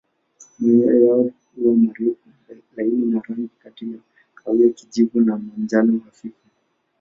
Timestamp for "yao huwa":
0.99-1.75